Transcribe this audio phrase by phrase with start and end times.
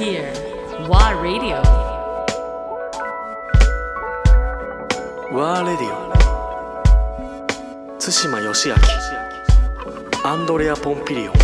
[0.00, 0.32] here.
[0.88, 1.60] WA Radio.
[5.32, 6.10] ワーレディオ
[8.00, 8.74] 対馬義明
[10.24, 11.34] アンドレア・ポンピリオン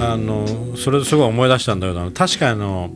[0.00, 2.90] あのそれすごい思い出したんだけど確かにあの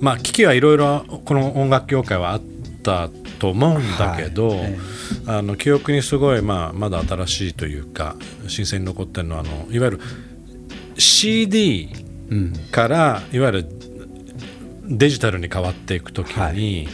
[0.00, 2.40] まあ危機はいろいろこの音楽業界はあっ
[2.82, 3.08] た
[3.42, 4.58] と思うんだけど、はい。
[4.60, 4.78] え
[5.26, 8.14] あの記憶にすごい、まあ、まだ新しいというか
[8.46, 10.00] 新鮮に残ってるのはあのいわゆる
[10.96, 11.88] CD
[12.30, 12.52] うん。
[12.70, 13.66] からいわゆる
[14.84, 16.86] デジタルに変わっていくときに、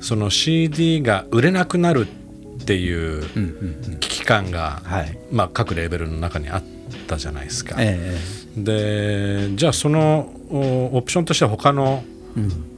[0.00, 5.18] その CD が売れなくなるっていううんうん危機感が、はい。
[5.32, 6.62] まあ、各レベルの中にあっ
[7.06, 7.76] たじゃないですか。
[7.78, 8.14] え。
[8.58, 12.04] でじゃあそのおオプションとしては他の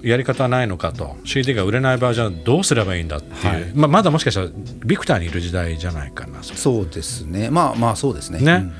[0.02, 1.16] やり方はないのかと。
[1.24, 3.72] CD が売れない場合じゃあどうすればいいんだっていう、はい。
[3.74, 4.48] まあ、まだもしかしたら
[4.84, 7.50] ビクターにいる時代じゃないかなそそうですね。
[7.50, 8.40] まあまあそうですね。
[8.40, 8.70] ね。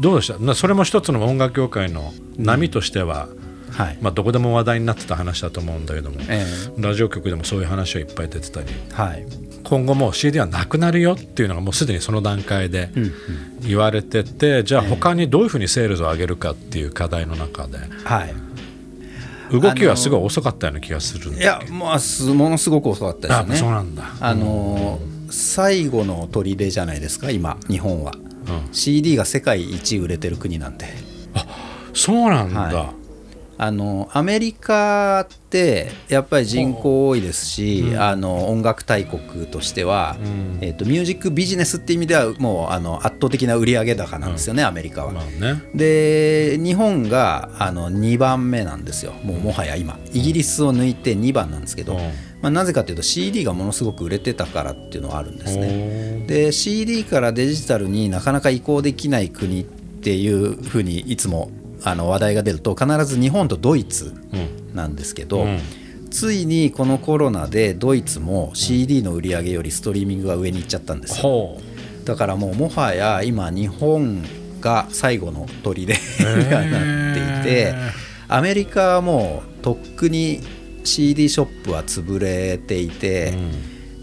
[0.00, 0.38] どうでした？
[0.38, 6.46] なそれも一つの音楽業界の波としては、うんはい、まあ、どこでも話題になってた話だと思うんだけども、え
[6.78, 8.68] ラジオ局でもそういう話はいっぱい出てたり。
[8.70, 9.26] えはい。
[9.64, 13.12] 今後もう CD はなくなるよっていうのがもうすでにその段階でうんうん。
[13.66, 18.34] 言われてて、じゃあ他にどういうふうにセールスを上げるかっていう課題の中ではい
[19.50, 23.56] 動きはすごい遅かったような気がするいやまあすものすごく遅かったですね。
[23.56, 24.04] そうなんだ。
[24.20, 28.72] あのー最後の砦じゃないですか今日本は、うん。
[28.72, 30.86] CD が世界一売れてる国なんで。
[31.94, 32.94] そうなんだ、は
[33.58, 40.58] あのアメリカってやっぱり人口多いですし、あの音楽大国としては、ん。
[40.60, 45.12] えー、とミュージックビジネスっていう意味ではもうあの圧倒的な売上高なんですよね、アメリカは。
[45.12, 45.62] まあね。
[45.74, 49.12] で日本があの2番目なんですよ。
[49.24, 49.98] もうもはや今。
[50.12, 52.12] イギリスを抜いて2番なんですけど、うん。
[52.42, 56.24] まあ、なぜかというと CD がものすごく売れてたからっていうのはあるんですね。
[56.26, 61.50] で CD からデジタルになかなか移行できない国っていうふうにいつも
[61.86, 65.60] あの話題が出ると必ず日本とドイツうんなんですけど、うん。
[66.10, 71.22] ついにこのコロナでドイツも CD の売り上げよりストリーミングが上に行っちゃったんですよ。
[71.22, 71.60] ほ
[72.04, 74.24] だからもうもはや今日本
[74.60, 77.74] が最後の砦になっていて
[78.28, 80.40] アメリカはもうとっくに
[80.84, 83.34] CD ショップは潰れていて、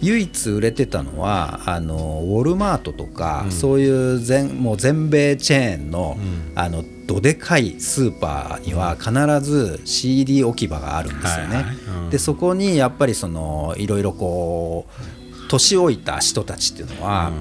[0.01, 6.17] 唯一売れてたのはあのウォルマートとか、そういう全もう全米チェーンの,、
[6.55, 11.65] あのどでかいスーパーには必ず CD 置き場があるんですよね。
[12.09, 17.31] でそこにやっぱりそのいろいろこう年老いた人たちっていうのは、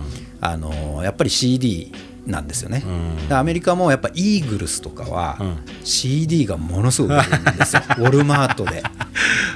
[0.40, 1.92] あのやっぱり CD
[2.26, 3.28] なんですよね、うん。
[3.28, 5.58] でアメリカもやっぱイーグルスとかは、うん。
[5.84, 7.82] CD がものすごく売れるんですよ。
[7.98, 8.82] ウォルマートで。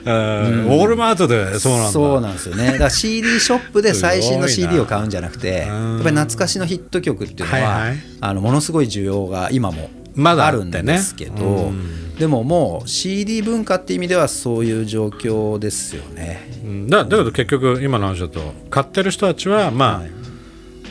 [0.04, 1.90] えーウォールマートでそうなんだ。
[1.92, 2.66] そうなんですよね。
[2.66, 6.00] だから CD ショップで最新の CD を買うんじゃなくてやうん。
[6.00, 7.98] っぱり懐かしのヒット曲っていうのは、はいはい。
[8.20, 12.14] あのものすごい需要が今もまだあるんですけど、うん。
[12.16, 16.48] でももう CD 文化って意味ではそういう状況ですよね。
[16.64, 16.88] うん。
[16.88, 18.40] だだけど結局今の話だと
[18.70, 20.10] 買ってる人たちはまあ、はい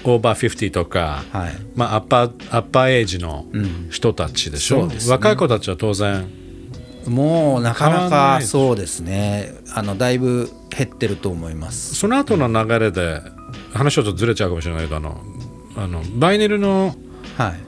[0.07, 1.53] オーバー50とか、はい。
[1.73, 3.87] まあ、アッパーアッパーエイジのうん。
[3.89, 5.11] 人たちでしょ、そうですね。
[5.13, 6.27] 若い子たちは当然
[7.07, 11.95] もうなかなかそうですねあのだいぶ減ってると思います。
[11.95, 13.21] その後の流れで
[13.73, 15.21] 話ちょっとずれちゃうかもしれないけどあの
[15.77, 16.95] あのバイネルの
[17.37, 17.65] はい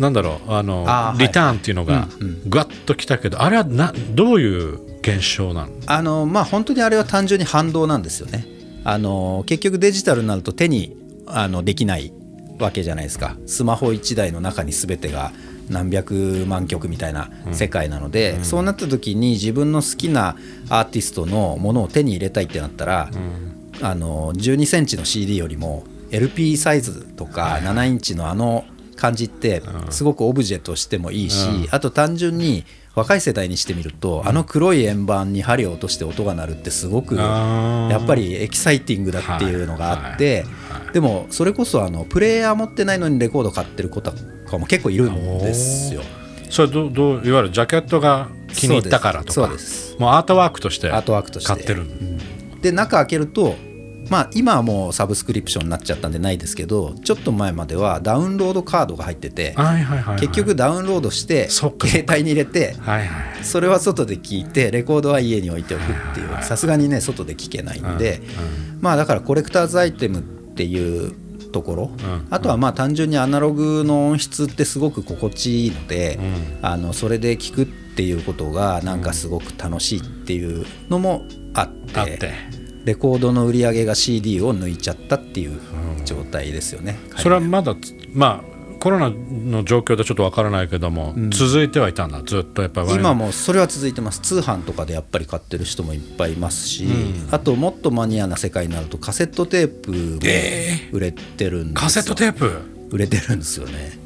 [0.00, 0.86] なんだろうあの
[1.18, 2.08] リターンっていうのが
[2.46, 8.46] ぐわっときたけど、あれはなどういう現象なのあのまあ本当にあれは単純に反動なんですよね。
[8.84, 10.96] あの結局デジタルになると手に
[11.26, 12.12] あのできない
[12.58, 13.36] わけじゃないですか。
[13.46, 15.32] スマホ1台の中に全てが
[15.70, 20.36] 何百万曲みたいな世界なので、そうなった時に自分の好きな
[20.68, 23.10] アーティストのものを手に入れたいってなったら、
[23.80, 28.64] あの12センチの CD よりも LP サイズとか7インチのあの
[28.96, 32.64] 感じってすごくオブジェとしてもいいし、あと単純に
[32.94, 40.44] 若い世代にしてみると、あの黒い円盤に針を落として音が鳴るってすごくやっぱりエキサイティングだっていうのがあって、
[40.92, 44.12] でもそれこそあのプレイヤー持ってないのにレコード買ってる子と
[44.48, 46.02] かも結構いるんですよ。
[46.48, 49.32] それどうどういわゆるジャケットが気に入ったからとか？
[49.32, 49.96] そうです。
[50.00, 51.48] もうアートワークとしてアートワークとして。
[51.48, 51.86] 買ってる。
[52.60, 53.54] で中開けると
[54.08, 60.20] まあ今はもうサブスクリプションになっちゃったんでないですけどちょっと前まではダウンロードカードが入っててはいはいはいはい。
[60.20, 63.44] 結局ダウンロードして携帯に入れてはいはい。
[63.44, 66.42] それは外で聞いてレコードは家に置いておくっていう。
[66.42, 68.20] さすがにね外で聞けないんで。
[68.80, 71.12] まあだからコレクターズアイテムっていう
[71.50, 72.26] ところ、ん。
[72.30, 76.18] あとはまあ単純にアナログの音質ってすごく心地いいので、
[76.62, 81.22] あのそれで聞くっていうことがなんかすごく楽しいっていうのも
[81.54, 82.00] あって。
[82.00, 82.60] あって。
[82.84, 85.60] レコードの売り上げが CD を抜いちゃったっていう
[86.04, 88.49] 状態ですよね、それはまだつまあ
[88.80, 92.22] コロナの状況でちょっとわからないけども、続いてはいたんだ。
[92.24, 94.20] ずっとやっぱり今もそれは続いてます。
[94.20, 96.88] 通販とかでやっぱり買ってる人もいっぱいいますし、
[97.30, 99.98] あともっとマニアな世界になるとカセットテープも
[100.92, 102.62] 売れてるんですよ、カセットテープ？
[102.90, 103.98] 売れてるんですよね。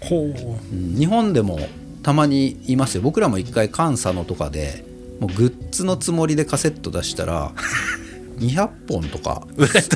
[0.00, 0.34] ほう。
[0.72, 0.96] うん。
[0.96, 1.60] 日本でも
[2.02, 3.02] たまにいますよ。
[3.02, 4.84] 僕らも一回関佐野とかで
[5.20, 7.52] もうグッズのつもりでカセット出したら
[8.38, 9.46] 200本とか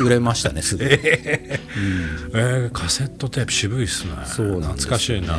[0.00, 2.70] 売れましたねすぐえー。
[2.70, 4.12] カセットテープ渋いっすね。
[4.24, 4.96] そうなんですよね。
[4.96, 5.38] 懐かしいな。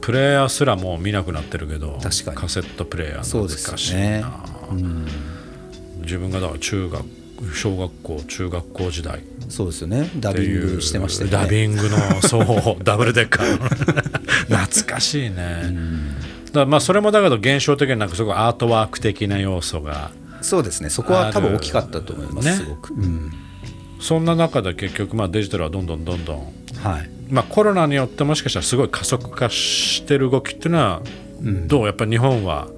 [0.00, 2.36] プレイヤーすらもう見なくなってるけど確かに。
[2.36, 5.26] カセットプレイヤーそうですよ懐かしいな、ね
[6.02, 7.04] 自分がだから中学
[7.52, 9.20] 小学校中学校時代。
[9.48, 10.08] そうですよね。
[10.18, 11.36] ダビンうグしてましたよね。
[11.36, 12.40] ダビングの そ
[12.78, 14.56] うダブルデッカーの。
[14.56, 15.34] 懐かしいね、
[16.46, 20.12] だからまあそれもだけど現象的になんかすごいアートワーク的な要素が
[20.46, 20.90] そうですね。
[20.90, 22.54] そこは多分大きかったと思います、ね。
[22.54, 23.32] すごく、うん。
[24.00, 26.38] そんな中で結局まあデジタルはどんどんどんどん。
[26.82, 27.10] はい。
[27.28, 31.02] まあ、コロナによってもしかしたらすごい加速化してる動きっていうのは、
[31.66, 32.68] どうやっぱり日本は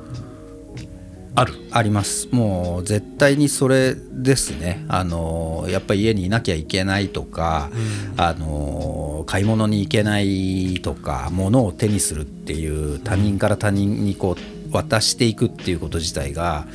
[1.34, 1.52] ある？
[1.70, 2.28] あります。
[2.32, 4.84] もう絶対にそれですね。
[4.88, 7.70] あのやっぱり家にいなきゃいけないとか、
[8.16, 14.36] あの買い物に行けないとか物を手にするっていう他人から他人にこ
[14.70, 16.66] う渡していくっていうこと自体が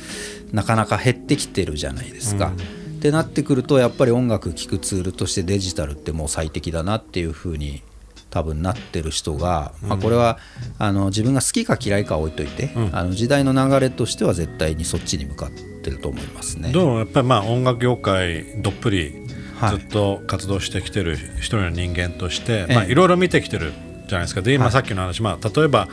[0.54, 2.52] なかなか減ってきてるじゃないですか。
[2.98, 7.82] ってなってくるとやっぱり音楽聴くツールとしてデジタルってもう最適だなっていうふうに
[8.30, 10.38] 多分なってる人が、まあ、これは
[10.78, 15.50] あの自分が好きか嫌いかは置いといて、あの時代の流れとしては絶対にそっちに向かっ
[15.82, 16.72] てると思いますね。
[16.72, 19.12] どうやっぱりまあ音楽業界どっぷり
[19.58, 19.78] はい。
[19.78, 23.72] ずっと活動してきてる一人の人間として、いろいろ見てきてる
[24.08, 24.42] じゃないですか。
[24.42, 25.88] で今さっきの話、まあ、例えば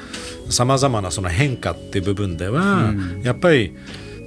[0.49, 2.93] さまざまなその変化っていう部分では、
[3.23, 3.75] やっぱり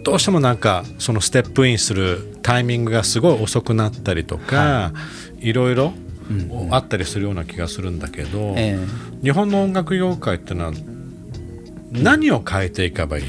[0.05, 4.93] どうしてもなんかそのステップインするタイミングがすごい遅くなったりとか、
[5.41, 5.95] い、ろいろ
[6.71, 8.79] あったりするような気がするんだけど、え
[9.23, 10.73] 日本の音楽業界ってのは
[11.91, 13.25] 何を変えていけばいい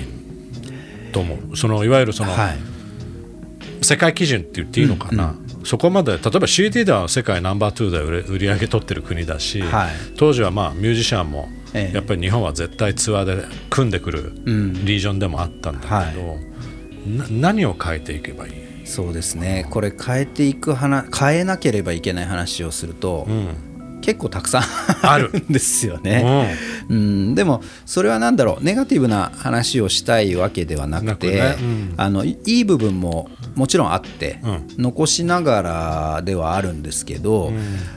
[1.13, 1.57] と思う。
[1.57, 2.57] そのいわゆるその、はい。
[3.81, 9.91] 世界基準って言っていいのかな、そこまで例えば CD では世界ナンバー2で売り上げ取ってる国だし、はい。
[10.17, 11.95] 当時はまあミュージシャンもええ。
[11.95, 16.54] やっぱり日本は絶対ツアーで組んでくるリージョンでもあったんだけど、はな
[17.05, 18.53] 何を変えていけばいい、
[18.85, 19.67] そうですね。
[19.69, 23.27] これ変えていく話変えなければいけない話をすると、
[24.01, 24.63] 結構たくさん
[25.01, 25.31] ある。
[25.49, 26.55] んですよね。
[26.89, 28.63] うん、でもそれは何だろう。
[28.63, 31.55] ネガティブな話をしたいわけではなくてね。
[31.59, 31.93] うん。
[31.97, 34.39] あのいいい部分ももちろんあって、
[34.77, 37.51] う残しながらではあるんですけど、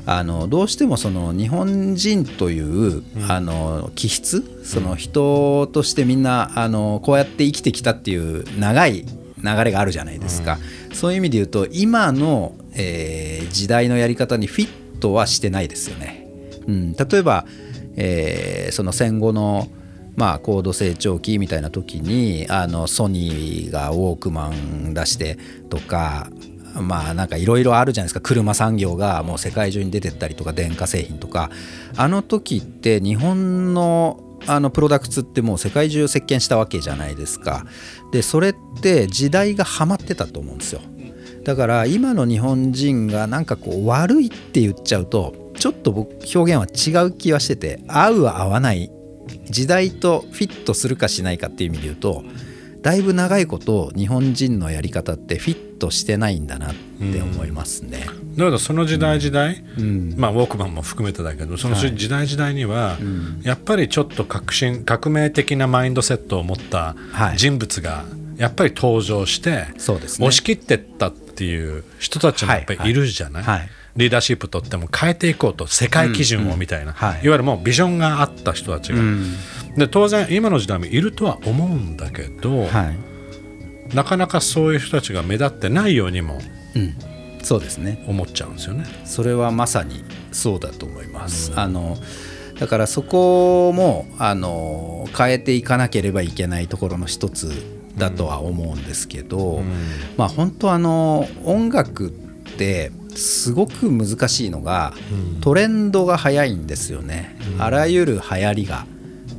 [0.07, 9.05] あのどうしてもその日本人という、あの気質その人としてみんなあのこうやって生きてきたっていう長い
[9.43, 10.59] 流れがあるじゃないですか、
[10.93, 16.29] そういう意味で言うと今の、えー時代のやり方にフィットはしてないですよね。
[16.67, 17.47] うん、例えば、
[17.97, 19.69] えーその戦後の
[20.19, 25.39] まあ、高度成長期みたいな時にあのソニーがウォークマン出して
[25.71, 26.29] とか
[26.75, 28.21] まあなんかいろいろあるじゃないですか。
[28.21, 31.51] 車産業がもう世界中に出てったりとか電化製品とか。
[31.97, 37.65] あの時って日本のあのプロダクツってもう世界中席巻したわけじゃないですか。
[38.13, 40.81] でそれって時代がハマってたと思うんですよ。
[41.45, 48.91] だから今の日本人がなんかこう悪いって言っちゃうとちょっと僕表現は違う気はしてて合うは合わない
[49.51, 52.25] 時代とフィットするかしないかっていう意味で言うと
[52.83, 56.75] だいぶ長いこと日本人のやり方ってフィットしてないんだなっ
[57.13, 58.07] て思いますね。
[58.37, 60.15] だけどその時代時代、ん。
[60.17, 62.97] まあ、ウォークマンも含めてだけどその時代時代には、
[63.43, 67.37] やっぱりちょっと革新革命的なマインドセットを持ったはい。
[67.37, 68.05] 人物が
[68.37, 70.27] やっぱり登場して、そうですね。
[70.29, 73.59] 押し切ってったっていう人たちもやっぱりいるじゃない、はい？
[73.59, 77.25] はいリーダーシップとっても変えていこうと世界基準をみたいな、はい。
[77.25, 79.03] いわゆるもうビジョンがあった人たちが、
[79.77, 82.93] で当然今の時代もいるとは思うんだけど、は
[83.93, 86.39] い、なかなかそういう人たちが目立ってないようにも
[86.77, 86.95] うん、
[87.43, 88.05] そうですね。
[88.07, 88.85] 思っちゃうんですよね。
[89.05, 91.53] それはまさにそうだと思います。
[91.57, 91.97] あの
[92.61, 97.51] だからそこもあの変えていかなければいけないところの一つ
[97.97, 99.63] だとは思うんですけど、
[100.17, 104.95] まあ本当あの音楽ってすごく難しいのが、
[105.41, 107.37] トレンドが早いんですよね。
[107.59, 108.87] あらゆる流行りが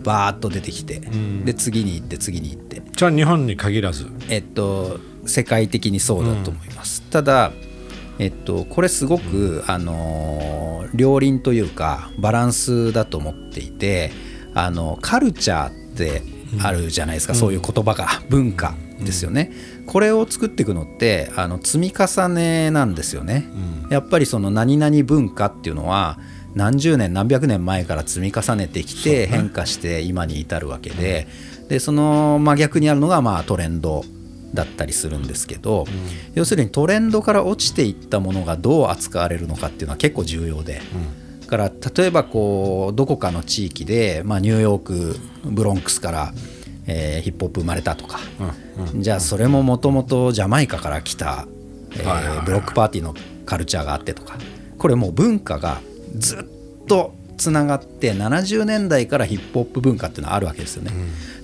[0.03, 1.01] バーッと出てきて、
[1.45, 2.81] で次に行って次に行って。
[2.95, 4.07] じゃあ日本に限らず。
[4.29, 7.01] えっと、世界的にそうだと思います。
[7.09, 7.51] ただ、
[8.19, 14.11] えっと、これすごく、あのー両輪というかバランスだと思っていて
[14.53, 16.23] あのカルチャーって
[16.63, 19.51] あるじゃないですか、そういう言葉が文化ですよね、
[19.89, 23.49] これを作っていくのってあの積み重ねなんですよね、
[23.89, 26.19] やっぱりその何々文化っていうのは
[26.53, 31.27] 何十年何百年前から積み重ねてきて変化して今に至るわけで
[31.69, 34.03] でその真逆にあるのがまあトレンド
[34.53, 35.85] だったりするんですけど、
[36.35, 40.81] 要するにトレンドから落ちていったものがどう扱われるのかっていうのは結構重要で。
[41.41, 45.15] だから例えばこうどこかの地域で、まあ、ニューヨーク
[45.45, 46.33] ブロンクスから、
[46.89, 48.19] えーヒップホップ生まれたとか、
[48.95, 51.47] じゃあそれももともとジャマイカから来た、
[51.91, 53.13] えーブロックパーティーの
[53.45, 54.37] カルチャーがあってとか。
[54.79, 55.81] これもう文化が
[56.15, 60.91] ずっとつながって70年代からヒップホップ文化っていうのはあるわけですよね、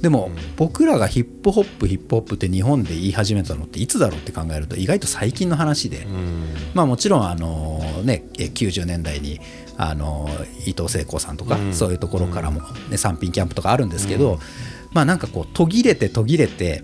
[0.01, 6.07] でも僕らがヒップホップヒップホップって日本で言い始めたのっていつだろうって考えると意外と最近の話で、
[6.73, 9.39] まあもちろんあのねえ90年代に
[9.77, 10.29] あの
[10.65, 14.39] 伊藤聖子さんとか、そういうところからも、ね、三品キャンプとかあるんですけど、
[14.95, 16.81] まあなんかこう途切れて途切れて、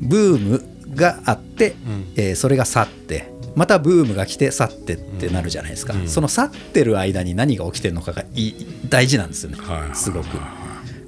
[0.00, 1.74] ブームがあって、
[2.14, 8.54] えーそれが去ってまたブームが来て去ってってなるじゃないですか、その去ってる間に何が起きてるのかがい
[8.88, 9.58] 大事なんですよね、
[9.92, 10.28] すごく。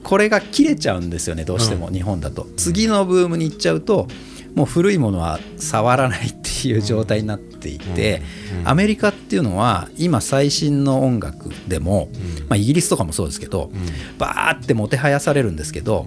[0.03, 4.09] これが切れちゃうんですよねどうしても日本だと、次のブームに行っちゃうと
[4.55, 8.23] もう古いものは触らないっていう状態になっていて、
[8.65, 12.09] アメリカっていうのは今最新の音楽でも、
[12.49, 13.71] まあ、イギリスとかもそうですけど、
[14.19, 16.07] バーってもてはやされるんですけど、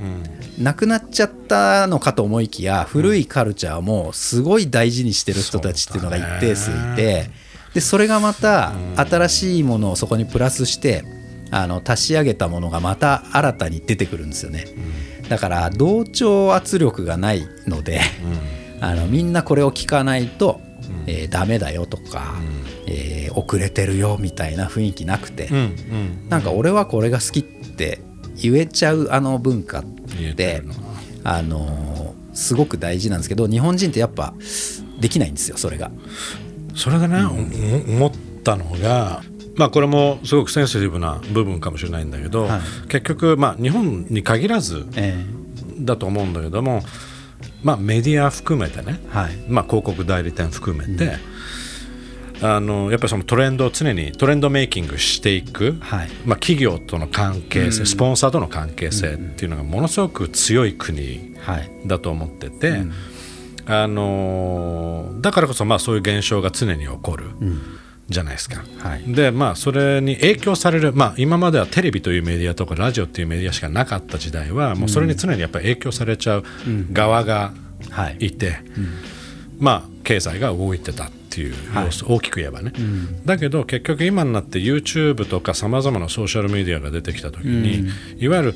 [0.60, 7.30] なくなっちゃったのかと思いきや古いカルチャーもすごい大事にしてる人たちっていうのが一定数いて
[7.74, 11.04] でそれがまた新しいものをそこにプラスして
[11.50, 14.66] あの足し上げたものがまた新たに出てくるんですよね、
[15.30, 18.01] だから同調圧力がないので、
[18.82, 20.60] あのみんなこれを聞かないと、
[21.08, 22.36] えーダメだよとか、
[22.88, 28.00] えー遅れてるよみたいな雰囲気なくて、うんうんなんか俺はこれが好きって
[28.36, 29.84] 言えちゃうあの文化っ
[30.36, 30.62] て
[31.24, 34.34] あのーすごく大事なんですけど日本人ってやっぱ
[35.00, 35.92] できないんですよそれが。
[36.75, 37.30] それでね、お
[37.92, 38.12] 思っ
[38.44, 39.22] たのが
[39.55, 42.88] まあこれもすごくセンシティブな部分かもしれないんだけど、はい。
[42.88, 45.24] 結局まあ日本に限らずえ
[45.79, 46.81] だと思うんだけども、
[47.63, 49.36] まあ、メディア含めてね、ーはい。
[49.48, 51.17] まあ、広告代理店含めて、
[52.41, 56.10] あのやっぱりそのトレンドを常にトレンドメイキングしていく、はい。
[56.25, 61.69] まあ、企業との関係性、スポンサーとの関係性っていうのがものすごく強い国はい。
[61.86, 62.81] だと思ってて、
[63.65, 67.25] あのだからこそまあそういう現象が常に起こる。
[68.10, 69.03] じゃないですか、はい。
[69.13, 76.43] でまあそれに影響される、まあ、今まではテレビというメディアとかラジオというメディアしかなかった時代はもうそれに常にやっぱり影響されちゃう
[76.91, 77.53] 側が
[77.89, 78.27] はい。
[78.27, 78.55] いて、
[79.60, 82.72] まあ経済が動いてたっていう要素、大きく言えばね、
[83.25, 88.55] だけど結局今になって YouTube とかさまざまなソーシャルメディアが出てきた時に、いわゆる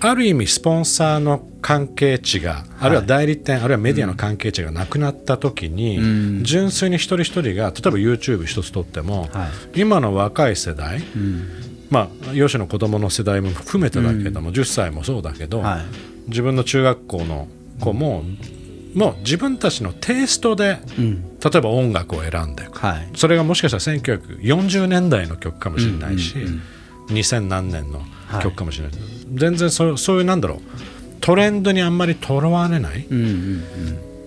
[0.00, 11.00] ある意味スポンサーの関係値が、あるいは代理店あるいはメディアの関係値がなくなった時に、純粋に一人一人が例えば YouTube 一つとっても、は今の若い世代、
[11.90, 15.82] まあ養子の子供の世代も含めてだけども、10歳もそうだけど、はい。
[16.28, 17.48] 自分の中学校の
[17.80, 18.24] 子も、
[18.94, 23.08] もう自分たちのテイストで、例えば音楽を選んでいく、はい。
[23.16, 26.34] それがもしかしたら1940年代の曲かもしれないし、
[27.08, 28.02] 2000何年の
[28.42, 28.96] 曲かもしれない、
[29.34, 30.60] 全然そうそういうなんだろう。
[31.20, 33.62] トレンドにあんまりとらわれないうん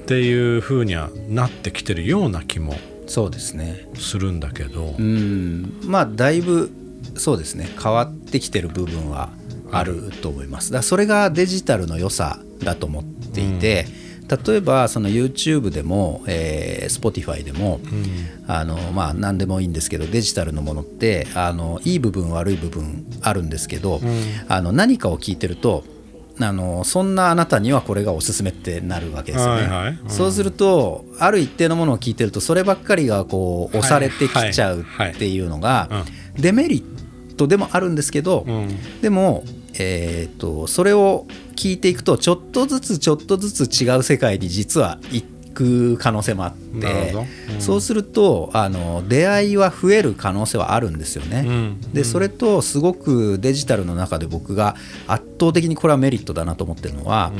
[0.01, 2.73] っていう風にはなってきてるような気も
[3.07, 3.87] そうですね。
[3.95, 5.79] するんだけど、うん。
[5.83, 6.71] まあだいぶ
[7.15, 7.69] そうですね。
[7.81, 9.29] 変わってきてる部分は
[9.71, 10.71] あると思います。
[10.71, 13.85] だからそれがデジタルの良さだと思っていて、
[14.29, 17.79] 例えばその YouTube でも、えー Spotify でも、
[18.47, 23.99] あのまあ何でもいいんですけどデジタルのものってあのいい部分悪い部分あるんですけど、
[24.47, 25.83] あの何かを聞いてると
[26.39, 29.61] あのそんなあなたにはこれがおすすめってなるわけですよね。
[29.63, 29.99] はいはい。
[30.03, 30.09] うん。
[30.09, 35.11] そうするとある一定のものを聞いてるとそればっかりがこう押されてきちゃうはい。
[35.11, 36.05] っていうのがは
[36.37, 39.01] いデメリットでもあるんですけど、うん。
[39.01, 39.43] でも、
[39.79, 47.13] えー、とそれを聞いていくとちょっとずつちょっとずつ違う世界に実は行く可能性もあって、
[47.53, 47.61] うん。
[47.61, 51.43] そうするとあの出会いは増える可能性はあるんですよね。
[51.47, 51.93] うん。
[51.93, 54.75] でそれとすごくデジタルの中で僕が
[55.07, 57.31] 圧倒的にこれはメリットだなと思ってるのは、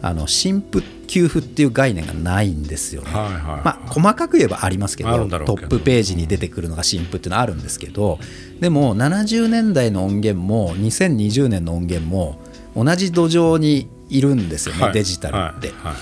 [0.00, 3.10] あの新婦給付っていう概念がないんですよね。
[3.12, 8.18] はいはいまあ、細かく言えばありますけどトップページに出てくるのが新婦っていうのはあるんですけど
[8.60, 12.40] でも70年代の音源も2020年の音源も
[12.74, 14.92] 同じ土壌にいるんですよね、はい。
[14.92, 15.68] デジタルって。
[15.68, 15.76] はい。
[15.88, 15.92] は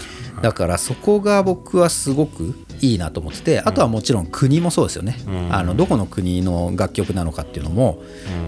[0.40, 0.42] い。
[0.42, 5.54] だからそこが僕はすごくいいなと思っててあとはもちろん国もそうですよね、うん。
[5.54, 8.02] あのどこの国の楽曲なのかっていうのも、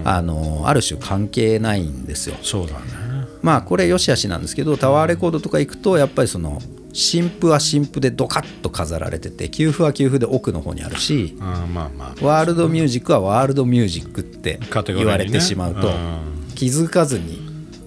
[0.04, 2.36] あのある種関係ないんですよ。
[2.42, 3.02] そうだね。
[3.42, 6.60] まあこれよしあしなんですけどタワーレコードとか行くとやっぱりその
[6.92, 12.24] 新譜は新譜でドカッと飾られてて給付は給付で奥の方にあるしまあまあ。
[12.24, 16.42] ワールドミュージックはワールドミュージックって言われてしまうとうん。
[16.54, 17.41] 気づかずに、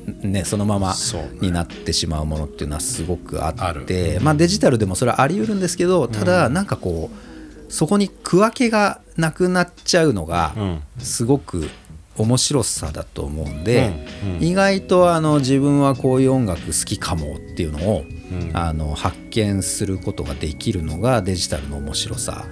[0.06, 0.94] ね、そのまま
[1.42, 10.84] になってしまうものっていうのはすごくあってまあ、デジタルでもそれはあり得るんですけどただなんかこうそこに区分けがなくなっちゃうのがうん。
[11.00, 11.70] すごく
[12.18, 13.92] 面白さだと思うんで、
[14.24, 14.36] うん。
[14.38, 14.44] うん。
[14.44, 18.06] 意外とあの自分はこういう音楽好きかもっていうのを、ん。
[18.54, 22.46] あの発見することができるのがデジタルの面白さ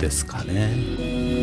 [0.00, 1.37] ですかね。